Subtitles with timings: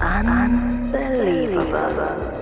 [0.00, 2.32] Unbelievable.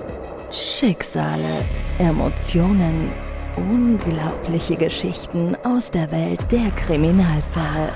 [0.51, 1.65] Schicksale,
[1.97, 3.11] Emotionen,
[3.55, 7.91] unglaubliche Geschichten aus der Welt der Kriminalfälle.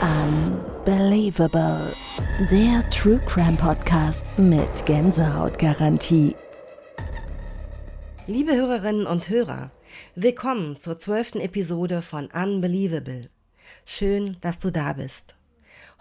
[0.00, 1.92] Unbelievable.
[2.50, 6.34] Der True Crime Podcast mit Gänsehautgarantie.
[8.26, 9.70] Liebe Hörerinnen und Hörer,
[10.14, 13.28] willkommen zur zwölften Episode von Unbelievable.
[13.84, 15.34] Schön, dass du da bist.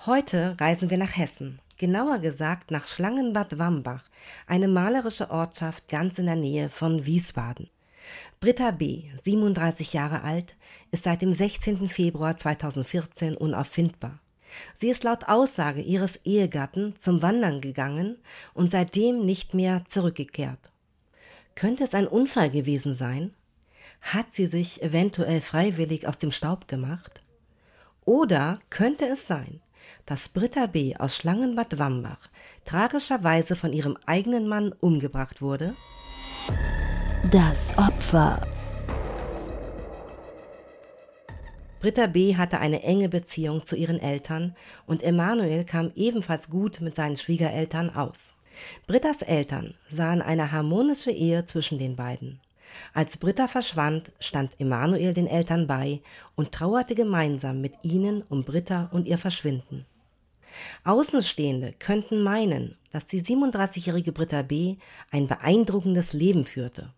[0.06, 4.04] Heute reisen wir nach Hessen, genauer gesagt nach Schlangenbad Wambach,
[4.48, 7.70] eine malerische Ortschaft ganz in der Nähe von Wiesbaden.
[8.40, 10.56] Britta B., 37 Jahre alt,
[10.92, 11.90] ist seit dem 16.
[11.90, 14.20] Februar 2014 unauffindbar.
[14.76, 18.18] Sie ist laut Aussage ihres Ehegatten zum Wandern gegangen
[18.54, 20.72] und seitdem nicht mehr zurückgekehrt.
[21.56, 23.32] Könnte es ein Unfall gewesen sein?
[24.02, 27.22] Hat sie sich eventuell freiwillig aus dem Staub gemacht?
[28.06, 29.62] Oder könnte es sein,
[30.06, 30.96] dass Britta B.
[30.96, 32.30] aus Schlangenbad Wambach
[32.64, 35.76] tragischerweise von ihrem eigenen Mann umgebracht wurde?
[37.32, 38.42] Das Opfer.
[41.80, 42.36] Britta B.
[42.36, 44.56] hatte eine enge Beziehung zu ihren Eltern
[44.88, 48.34] und Emanuel kam ebenfalls gut mit seinen Schwiegereltern aus.
[48.88, 52.40] Brittas Eltern sahen eine harmonische Ehe zwischen den beiden.
[52.94, 56.02] Als Britta verschwand, stand Emanuel den Eltern bei
[56.36, 59.86] und trauerte gemeinsam mit ihnen um Britta und ihr Verschwinden.
[60.84, 64.78] Außenstehende könnten meinen, dass die 37-jährige Britta B.
[65.12, 66.94] ein beeindruckendes Leben führte.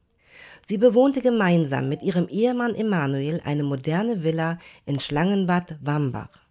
[0.66, 6.42] Sie bewohnte gemeinsam mit ihrem Ehemann Emanuel eine moderne Villa in Schlangenbad Wambach.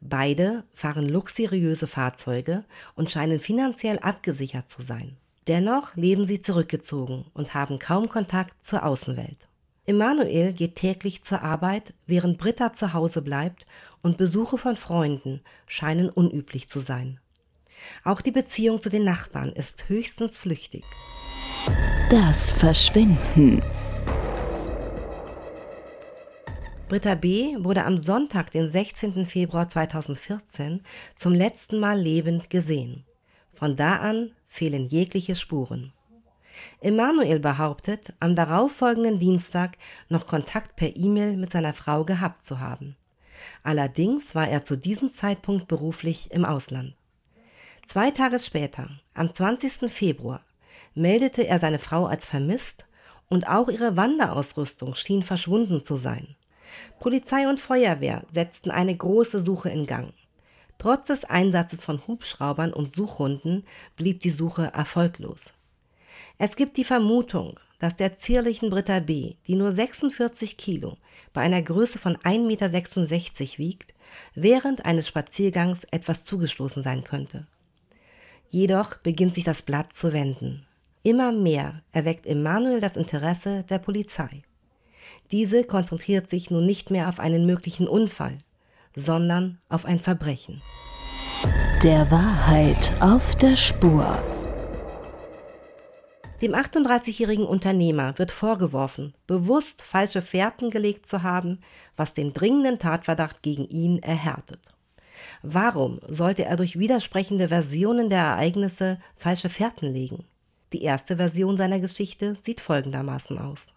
[0.00, 5.16] Beide fahren luxuriöse Fahrzeuge und scheinen finanziell abgesichert zu sein.
[5.46, 9.48] Dennoch leben sie zurückgezogen und haben kaum Kontakt zur Außenwelt.
[9.86, 13.66] Emanuel geht täglich zur Arbeit, während Britta zu Hause bleibt
[14.04, 17.18] und Besuche von Freunden scheinen unüblich zu sein.
[18.04, 20.84] Auch die Beziehung zu den Nachbarn ist höchstens flüchtig.
[22.10, 23.60] Das Verschwinden.
[26.88, 27.56] Britta B.
[27.58, 29.24] wurde am Sonntag, den 16.
[29.24, 30.82] Februar 2014,
[31.16, 33.04] zum letzten Mal lebend gesehen.
[33.54, 35.94] Von da an fehlen jegliche Spuren.
[36.80, 39.78] Emanuel behauptet, am darauffolgenden Dienstag
[40.10, 42.96] noch Kontakt per E-Mail mit seiner Frau gehabt zu haben.
[43.62, 46.94] Allerdings war er zu diesem Zeitpunkt beruflich im Ausland.
[47.86, 49.90] Zwei Tage später, am 20.
[49.90, 50.40] Februar,
[50.94, 52.86] meldete er seine Frau als vermisst
[53.28, 56.36] und auch ihre Wanderausrüstung schien verschwunden zu sein.
[57.00, 60.12] Polizei und Feuerwehr setzten eine große Suche in Gang.
[60.78, 63.64] Trotz des Einsatzes von Hubschraubern und Suchhunden
[63.96, 65.52] blieb die Suche erfolglos.
[66.38, 70.96] Es gibt die Vermutung, dass der zierlichen Britta B., die nur 46 Kilo
[71.32, 73.94] bei einer Größe von 1,66 Meter wiegt,
[74.34, 77.46] während eines Spaziergangs etwas zugestoßen sein könnte.
[78.48, 80.66] Jedoch beginnt sich das Blatt zu wenden.
[81.02, 84.42] Immer mehr erweckt Emanuel das Interesse der Polizei.
[85.30, 88.38] Diese konzentriert sich nun nicht mehr auf einen möglichen Unfall,
[88.94, 90.62] sondern auf ein Verbrechen.
[91.82, 94.18] Der Wahrheit auf der Spur.
[96.42, 101.60] Dem 38-jährigen Unternehmer wird vorgeworfen, bewusst falsche Fährten gelegt zu haben,
[101.96, 104.60] was den dringenden Tatverdacht gegen ihn erhärtet.
[105.42, 110.24] Warum sollte er durch widersprechende Versionen der Ereignisse falsche Fährten legen?
[110.72, 113.68] Die erste Version seiner Geschichte sieht folgendermaßen aus.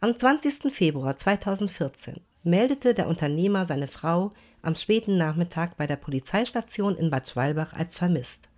[0.00, 0.70] Am 20.
[0.70, 7.28] Februar 2014 meldete der Unternehmer seine Frau am späten Nachmittag bei der Polizeistation in Bad
[7.28, 8.48] Schwalbach als vermisst,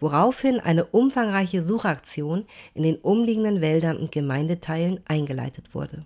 [0.00, 6.04] woraufhin eine umfangreiche Suchaktion in den umliegenden Wäldern und Gemeindeteilen eingeleitet wurde.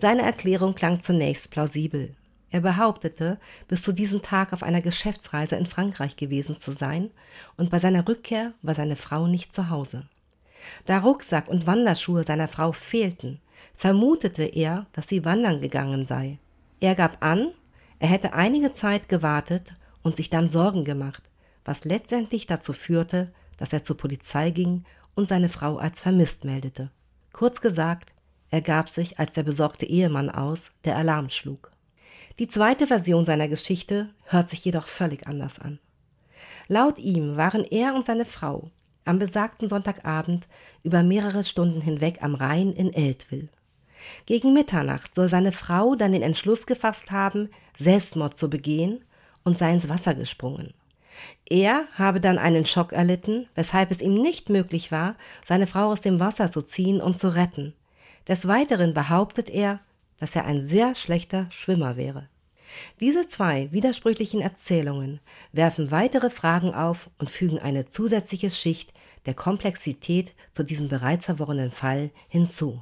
[0.00, 2.14] Seine Erklärung klang zunächst plausibel.
[2.50, 3.38] Er behauptete,
[3.68, 7.10] bis zu diesem Tag auf einer Geschäftsreise in Frankreich gewesen zu sein,
[7.56, 10.04] und bei seiner Rückkehr war seine Frau nicht zu Hause.
[10.84, 13.40] Da Rucksack und Wanderschuhe seiner Frau fehlten,
[13.74, 16.38] vermutete er, dass sie wandern gegangen sei.
[16.80, 17.52] Er gab an,
[17.98, 21.22] er hätte einige Zeit gewartet und sich dann Sorgen gemacht,
[21.66, 26.90] was letztendlich dazu führte, dass er zur Polizei ging und seine Frau als vermisst meldete.
[27.32, 28.14] Kurz gesagt,
[28.50, 31.72] er gab sich als der besorgte Ehemann aus, der Alarm schlug.
[32.38, 35.78] Die zweite Version seiner Geschichte hört sich jedoch völlig anders an.
[36.68, 38.70] Laut ihm waren er und seine Frau
[39.04, 40.48] am besagten Sonntagabend
[40.82, 43.48] über mehrere Stunden hinweg am Rhein in Eltville.
[44.26, 47.48] Gegen Mitternacht soll seine Frau dann den Entschluss gefasst haben,
[47.78, 49.04] Selbstmord zu begehen
[49.44, 50.74] und sei ins Wasser gesprungen.
[51.48, 56.00] Er habe dann einen Schock erlitten, weshalb es ihm nicht möglich war, seine Frau aus
[56.00, 57.74] dem Wasser zu ziehen und zu retten.
[58.28, 59.80] Des Weiteren behauptet er,
[60.18, 62.28] dass er ein sehr schlechter Schwimmer wäre.
[63.00, 65.20] Diese zwei widersprüchlichen Erzählungen
[65.52, 68.92] werfen weitere Fragen auf und fügen eine zusätzliche Schicht
[69.26, 72.80] der Komplexität zu diesem bereits verworrenen Fall hinzu.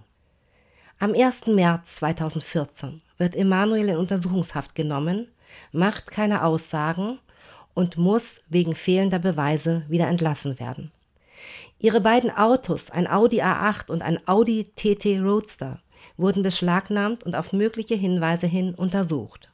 [0.98, 1.48] Am 1.
[1.48, 5.28] März 2014 wird Emanuel in Untersuchungshaft genommen,
[5.72, 7.18] macht keine Aussagen
[7.74, 10.92] und muss wegen fehlender Beweise wieder entlassen werden.
[11.78, 15.80] Ihre beiden Autos, ein Audi A8 und ein Audi TT Roadster,
[16.16, 19.50] wurden beschlagnahmt und auf mögliche Hinweise hin untersucht.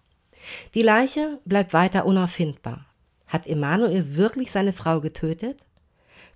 [0.74, 2.86] Die Leiche bleibt weiter unauffindbar.
[3.26, 5.66] Hat Emanuel wirklich seine Frau getötet?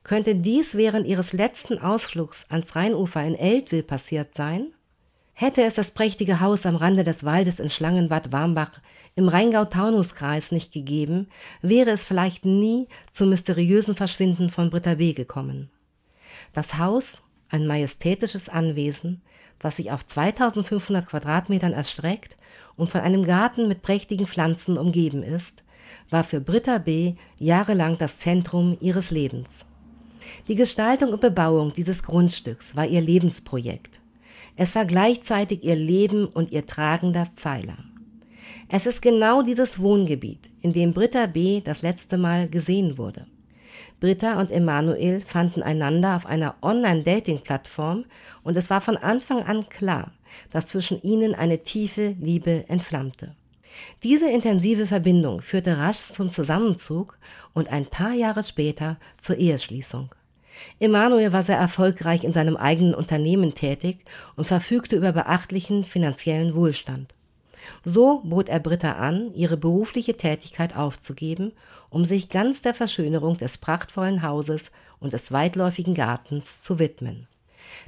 [0.03, 4.74] Könnte dies während ihres letzten Ausflugs ans Rheinufer in Eltville passiert sein?
[5.37, 8.81] Hätte es das prächtige Haus am Rande des Waldes in Schlangenbad Warmbach
[9.17, 11.29] im Rheingau-Taunus-Kreis nicht gegeben,
[11.61, 15.13] wäre es vielleicht nie zum mysteriösen Verschwinden von Britta B.
[15.13, 15.71] gekommen.
[16.53, 19.23] Das Haus, ein majestätisches Anwesen,
[19.59, 22.37] das sich auf 2500 Quadratmetern erstreckt
[22.77, 25.65] und von einem Garten mit prächtigen Pflanzen umgeben ist,
[26.11, 27.15] war für Britta B.
[27.41, 29.67] jahrelang das Zentrum ihres Lebens.
[30.47, 34.01] Die Gestaltung und Bebauung dieses Grundstücks war ihr Lebensprojekt.
[34.56, 37.79] Es war gleichzeitig ihr Leben und ihr tragender Pfeiler.
[38.69, 41.61] Es ist genau dieses Wohngebiet, in dem Britta B.
[41.61, 43.26] das letzte Mal gesehen wurde.
[44.00, 48.05] Britta und Emanuel fanden einander auf einer Online-Dating-Plattform
[48.43, 50.12] und es war von Anfang an klar,
[50.50, 53.35] dass zwischen ihnen eine tiefe Liebe entflammte.
[54.02, 57.19] Diese intensive Verbindung führte rasch zum Zusammenzug
[57.55, 60.11] und ein paar Jahre später zur Eheschließung.
[60.79, 63.99] Emanuel war sehr erfolgreich in seinem eigenen Unternehmen tätig
[64.37, 67.15] und verfügte über beachtlichen finanziellen Wohlstand.
[67.85, 71.53] So bot er Britta an, ihre berufliche Tätigkeit aufzugeben,
[71.91, 74.71] um sich ganz der Verschönerung des prachtvollen Hauses
[75.01, 77.27] und des weitläufigen Gartens zu widmen.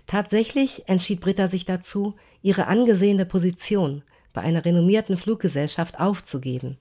[0.06, 4.02] Tatsächlich entschied Britta sich dazu, ihre angesehene Position
[4.32, 6.78] bei einer renommierten Fluggesellschaft aufzugeben,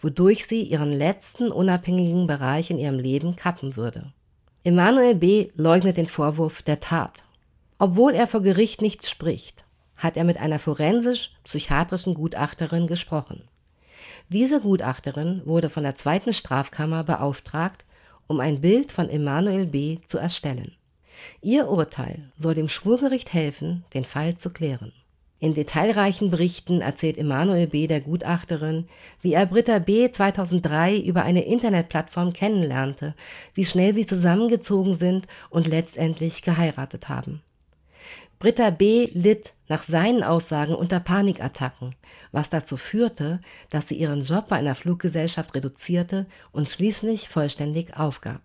[0.00, 4.12] wodurch sie ihren letzten unabhängigen Bereich in ihrem Leben kappen würde.
[4.62, 5.48] Emanuel B.
[5.54, 7.22] leugnet den Vorwurf der Tat.
[7.78, 9.64] Obwohl er vor Gericht nicht spricht,
[9.96, 13.44] hat er mit einer forensisch-psychiatrischen Gutachterin gesprochen.
[14.28, 17.86] Diese Gutachterin wurde von der zweiten Strafkammer beauftragt,
[18.26, 20.00] um ein Bild von Emanuel B.
[20.06, 20.76] zu erstellen.
[21.40, 24.92] Ihr Urteil soll dem Schwurgericht helfen, den Fall zu klären.
[25.42, 27.86] In detailreichen Berichten erzählt Emanuel B.
[27.86, 28.86] der Gutachterin,
[29.22, 30.12] wie er Britta B.
[30.12, 33.14] 2003 über eine Internetplattform kennenlernte,
[33.54, 37.40] wie schnell sie zusammengezogen sind und letztendlich geheiratet haben.
[38.38, 39.08] Britta B.
[39.14, 41.94] litt nach seinen Aussagen unter Panikattacken,
[42.32, 43.40] was dazu führte,
[43.70, 48.42] dass sie ihren Job bei einer Fluggesellschaft reduzierte und schließlich vollständig aufgab.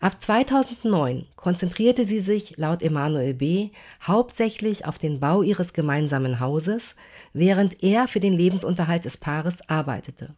[0.00, 3.70] Ab 2009 konzentrierte sie sich laut Emanuel B.
[4.02, 6.94] hauptsächlich auf den Bau ihres gemeinsamen Hauses,
[7.32, 10.34] während er für den Lebensunterhalt des Paares arbeitete.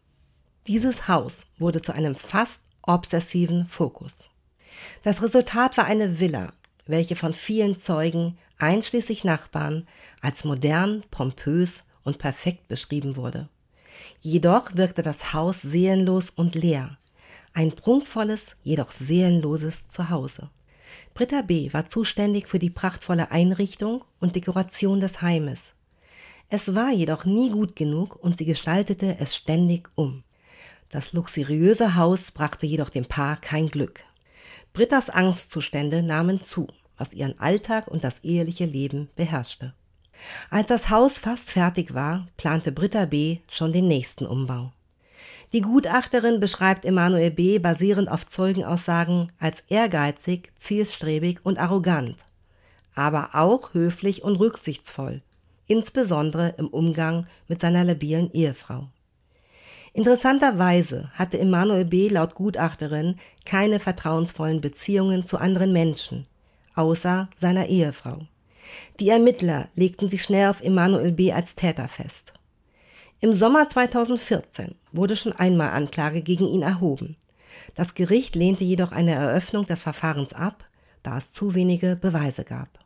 [0.66, 4.28] Dieses Haus wurde zu einem fast obsessiven Fokus.
[5.02, 6.52] Das Resultat war eine Villa,
[6.86, 9.86] welche von vielen Zeugen, einschließlich Nachbarn,
[10.20, 13.48] als modern, pompös und perfekt beschrieben wurde.
[14.20, 16.98] Jedoch wirkte das Haus seelenlos und leer,
[17.56, 20.50] ein prunkvolles, jedoch seelenloses Zuhause.
[21.14, 21.72] Britta B.
[21.72, 25.72] war zuständig für die prachtvolle Einrichtung und Dekoration des Heimes.
[26.50, 30.22] Es war jedoch nie gut genug und sie gestaltete es ständig um.
[30.90, 34.04] Das luxuriöse Haus brachte jedoch dem Paar kein Glück.
[34.74, 39.72] Brittas Angstzustände nahmen zu, was ihren Alltag und das eheliche Leben beherrschte.
[40.50, 43.38] Als das Haus fast fertig war, plante Britta B.
[43.48, 44.72] schon den nächsten Umbau.
[45.56, 47.58] Die Gutachterin beschreibt Emanuel B.
[47.58, 52.16] basierend auf Zeugenaussagen als ehrgeizig, zielstrebig und arrogant,
[52.94, 55.22] aber auch höflich und rücksichtsvoll,
[55.66, 58.88] insbesondere im Umgang mit seiner labilen Ehefrau.
[59.94, 62.10] Interessanterweise hatte Emanuel B.
[62.10, 66.26] laut Gutachterin keine vertrauensvollen Beziehungen zu anderen Menschen,
[66.74, 68.18] außer seiner Ehefrau.
[69.00, 71.32] Die Ermittler legten sich schnell auf Emanuel B.
[71.32, 72.34] als Täter fest.
[73.18, 77.16] Im Sommer 2014 wurde schon einmal Anklage gegen ihn erhoben.
[77.74, 80.66] Das Gericht lehnte jedoch eine Eröffnung des Verfahrens ab,
[81.02, 82.78] da es zu wenige Beweise gab.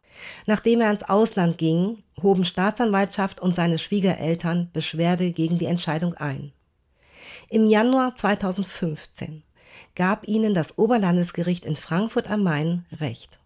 [0.47, 6.53] Nachdem er ins Ausland ging, hoben Staatsanwaltschaft und seine Schwiegereltern Beschwerde gegen die Entscheidung ein.
[7.49, 9.43] Im Januar 2015
[9.97, 13.41] gab ihnen das Oberlandesgericht in Frankfurt am Main Recht.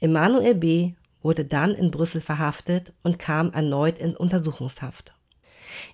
[0.00, 0.94] Emanuel B.
[1.22, 5.14] wurde dann in Brüssel verhaftet und kam erneut in Untersuchungshaft.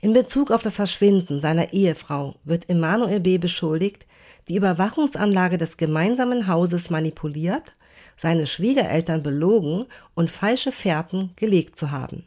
[0.01, 3.39] In Bezug auf das Verschwinden seiner Ehefrau wird Emanuel B.
[3.39, 4.07] beschuldigt,
[4.49, 7.75] die Überwachungsanlage des gemeinsamen Hauses manipuliert,
[8.17, 12.27] seine Schwiegereltern belogen und falsche Fährten gelegt zu haben.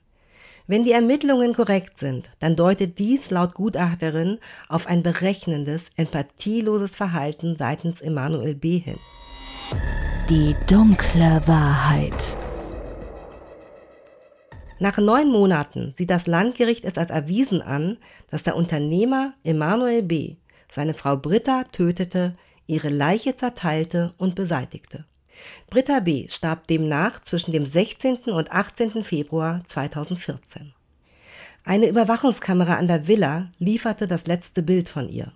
[0.69, 4.37] Wenn die Ermittlungen korrekt sind, dann deutet dies laut Gutachterin
[4.67, 8.79] auf ein berechnendes, empathieloses Verhalten seitens Emanuel B.
[8.79, 8.99] hin.
[10.29, 12.35] Die dunkle Wahrheit.
[14.79, 17.97] Nach neun Monaten sieht das Landgericht es als erwiesen an,
[18.29, 20.35] dass der Unternehmer Emanuel B.
[20.71, 22.35] seine Frau Britta tötete,
[22.67, 25.05] ihre Leiche zerteilte und beseitigte.
[25.69, 26.27] Britta B.
[26.29, 28.17] starb demnach zwischen dem 16.
[28.25, 29.03] und 18.
[29.03, 30.73] Februar 2014.
[31.63, 35.31] Eine Überwachungskamera an der Villa lieferte das letzte Bild von ihr.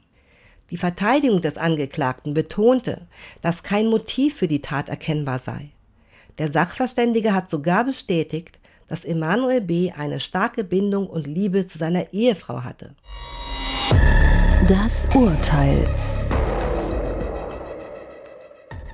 [0.69, 3.07] Die Verteidigung des Angeklagten betonte,
[3.41, 5.71] dass kein Motiv für die Tat erkennbar sei.
[6.38, 8.60] Der Sachverständige hat sogar bestätigt,
[8.91, 9.91] dass Emanuel B.
[9.93, 12.93] eine starke Bindung und Liebe zu seiner Ehefrau hatte.
[14.67, 15.88] Das Urteil.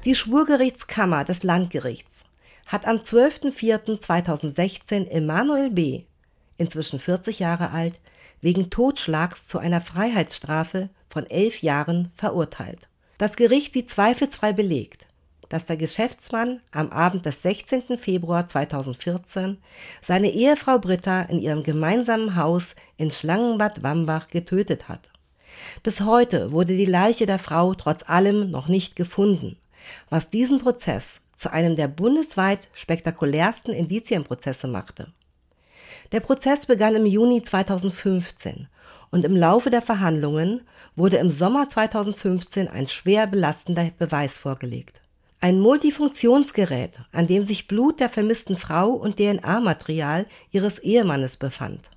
[0.06, 2.26] Die Schwurgerichtskammer des Landgerichts
[2.68, 6.04] hat am 12.04.2016 Emanuel B.,
[6.58, 8.00] inzwischen 40 Jahre alt,
[8.40, 12.88] wegen Totschlags zu einer Freiheitsstrafe von elf Jahren verurteilt.
[13.18, 15.07] Das Gericht sieht zweifelsfrei belegt,
[15.50, 17.98] dass der Geschäftsmann am Abend des 16.
[17.98, 19.58] Februar 2014
[20.02, 25.10] seine Ehefrau Britta in ihrem gemeinsamen Haus in Schlangenbad Wambach getötet hat.
[25.84, 29.58] Bis heute wurde die Leiche der Frau trotz allem noch nicht gefunden,
[30.10, 35.14] was diesen Prozess zu einem der bundesweit spektakulärsten Indizienprozesse machte.
[36.12, 38.68] Der Prozess begann im Juni 2015
[39.12, 40.62] und im Laufe der Verhandlungen
[40.96, 45.02] wurde im Sommer 2015 ein schwer belastender Beweis vorgelegt.
[45.40, 51.92] Ein Multifunktionsgerät, an dem sich Blut der vermissten Frau und DNA-Material ihres Ehemannes befand.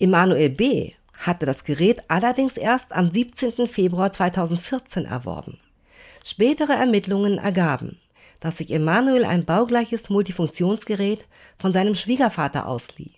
[0.00, 0.90] Emanuel B.
[1.12, 3.68] hatte das Gerät allerdings erst am 17.
[3.68, 5.60] Februar 2014 erworben.
[6.24, 8.00] Spätere Ermittlungen ergaben,
[8.40, 11.28] dass sich Emanuel ein baugleiches Multifunktionsgerät
[11.60, 13.12] von seinem Schwiegervater auslieh.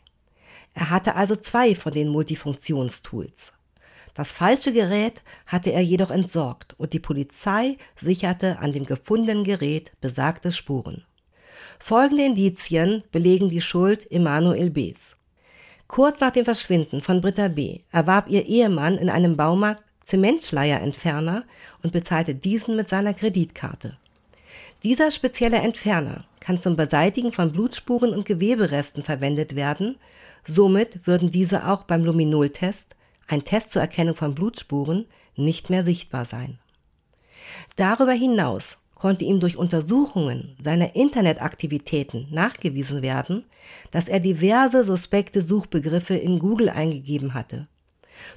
[0.74, 3.53] Er hatte also zwei von den Multifunktionstools.
[4.14, 9.92] Das falsche Gerät hatte er jedoch entsorgt und die Polizei sicherte an dem gefundenen Gerät
[10.00, 11.04] besagte Spuren.
[11.80, 15.16] Folgende Indizien belegen die Schuld Emanuel B.s.
[15.88, 17.80] Kurz nach dem Verschwinden von Britta B.
[17.90, 21.44] erwarb ihr Ehemann in einem Baumarkt Zementschleierentferner
[21.82, 23.96] und bezahlte diesen mit seiner Kreditkarte.
[24.82, 29.96] Dieser spezielle Entferner kann zum Beseitigen von Blutspuren und Geweberesten verwendet werden,
[30.46, 32.94] somit würden diese auch beim Luminol-Test
[33.28, 36.58] ein Test zur Erkennung von Blutspuren, nicht mehr sichtbar sein.
[37.76, 43.44] Darüber hinaus konnte ihm durch Untersuchungen seiner Internetaktivitäten nachgewiesen werden,
[43.90, 47.68] dass er diverse suspekte Suchbegriffe in Google eingegeben hatte.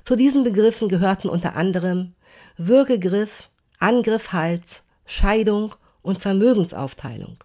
[0.03, 2.13] Zu diesen Begriffen gehörten unter anderem
[2.57, 7.37] Würgegriff, Angriffhals, Scheidung und Vermögensaufteilung.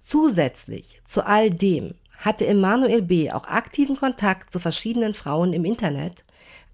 [0.00, 3.30] Zusätzlich zu all dem hatte Emanuel B.
[3.30, 6.24] auch aktiven Kontakt zu verschiedenen Frauen im Internet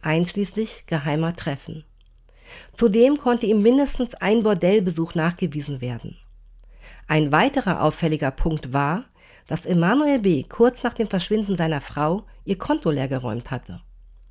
[0.05, 1.85] einschließlich geheimer Treffen.
[2.75, 6.17] Zudem konnte ihm mindestens ein Bordellbesuch nachgewiesen werden.
[7.07, 9.05] Ein weiterer auffälliger Punkt war,
[9.47, 10.45] dass Emanuel B.
[10.45, 13.83] kurz nach dem Verschwinden seiner Frau ihr Konto leergeräumt hatte.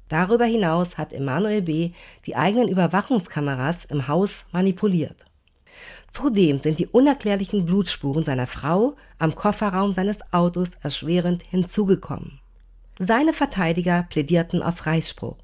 [0.10, 1.92] Darüber hinaus hat Emanuel B.
[2.26, 5.24] die eigenen Überwachungskameras im Haus manipuliert.
[6.10, 12.40] Zudem sind die unerklärlichen Blutspuren seiner Frau am Kofferraum seines Autos erschwerend hinzugekommen.
[13.00, 15.38] Seine Verteidiger plädierten auf Freispruch.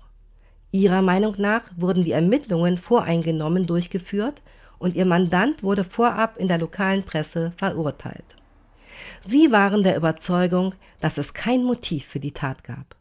[0.72, 4.42] Ihrer Meinung nach wurden die Ermittlungen voreingenommen durchgeführt
[4.78, 8.24] und ihr Mandant wurde vorab in der lokalen Presse verurteilt.
[9.26, 12.96] Sie waren der Überzeugung, dass es kein Motiv für die Tat gab.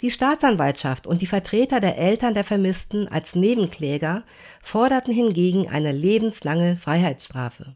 [0.00, 4.24] Die Staatsanwaltschaft und die Vertreter der Eltern der Vermissten als Nebenkläger
[4.62, 7.74] forderten hingegen eine lebenslange Freiheitsstrafe.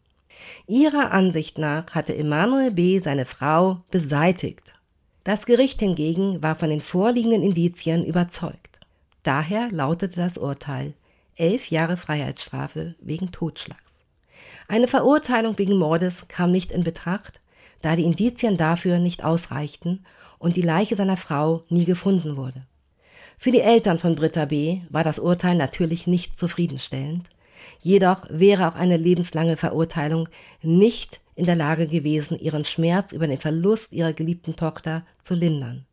[0.66, 3.00] Ihrer Ansicht nach hatte Emanuel B.
[3.00, 4.72] seine Frau beseitigt.
[5.24, 8.71] Das Gericht hingegen war von den vorliegenden Indizien überzeugt.
[9.22, 10.94] Daher lautete das Urteil
[11.36, 14.00] elf Jahre Freiheitsstrafe wegen Totschlags.
[14.68, 17.40] Eine Verurteilung wegen Mordes kam nicht in Betracht,
[17.80, 20.04] da die Indizien dafür nicht ausreichten
[20.38, 22.66] und die Leiche seiner Frau nie gefunden wurde.
[23.38, 24.80] Für die Eltern von Britta B.
[24.90, 27.28] war das Urteil natürlich nicht zufriedenstellend,
[27.80, 30.28] jedoch wäre auch eine lebenslange Verurteilung
[30.62, 35.86] nicht in der Lage gewesen, ihren Schmerz über den Verlust ihrer geliebten Tochter zu lindern.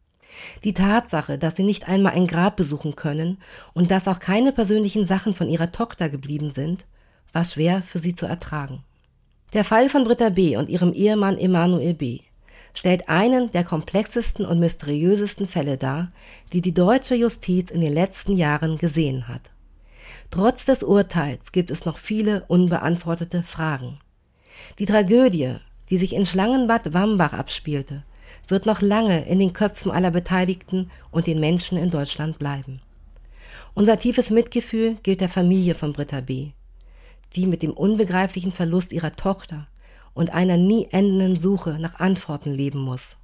[0.64, 3.38] Die Tatsache, dass sie nicht einmal ein Grab besuchen können
[3.74, 6.86] und dass auch keine persönlichen Sachen von ihrer Tochter geblieben sind,
[7.34, 8.84] war schwer für sie zu ertragen.
[9.54, 10.58] Der Fall von Britta B.
[10.58, 12.20] und ihrem Ehemann Emanuel B.
[12.74, 16.12] stellt einen der komplexesten und mysteriösesten Fälle dar,
[16.54, 19.42] die die deutsche Justiz in den letzten Jahren gesehen hat.
[20.30, 24.00] Trotz des Urteils gibt es noch viele unbeantwortete Fragen.
[24.78, 25.56] Die Tragödie,
[25.90, 28.04] die sich in Schlangenbad Wambach abspielte,
[28.48, 32.82] wird noch lange in den Köpfen aller Beteiligten und den Menschen in Deutschland bleiben.
[33.74, 36.52] Unser tiefes Mitgefühl gilt der Familie von Britta B.,
[37.36, 39.68] die mit dem unbegreiflichen Verlust ihrer Tochter
[40.14, 43.16] und einer nie endenden Suche nach Antworten leben muss.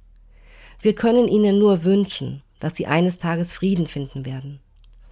[0.80, 4.60] Wir können ihnen nur wünschen, dass sie eines Tages Frieden finden werden.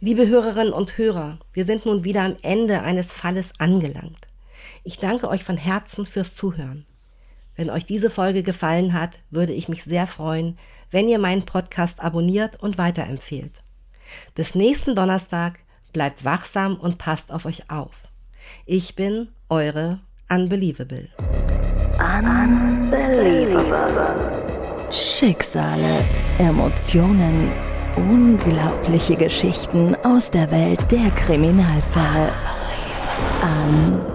[0.00, 4.28] Liebe Hörerinnen und Hörer, wir sind nun wieder am Ende eines Falles angelangt.
[4.82, 6.84] Ich danke euch von Herzen fürs Zuhören.
[7.56, 10.58] Wenn euch diese Folge gefallen hat, würde ich mich sehr freuen,
[10.90, 13.62] wenn ihr meinen Podcast abonniert und weiterempfehlt.
[14.34, 15.60] Bis nächsten Donnerstag,
[15.92, 18.02] bleibt wachsam und passt auf euch auf.
[18.66, 21.08] Ich bin eure Unbelievable.
[21.98, 22.90] Unbelievable.
[24.90, 26.04] Schicksale,
[26.38, 27.52] Emotionen,
[27.96, 32.32] unglaubliche Geschichten aus der Welt der Kriminalfälle.
[33.42, 34.13] Unbelievable.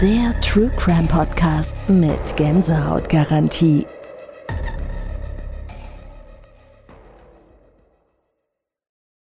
[0.00, 3.86] Der True Crime Podcast mit Gänsehautgarantie.